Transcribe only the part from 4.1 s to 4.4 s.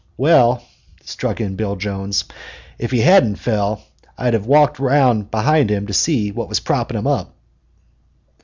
I'd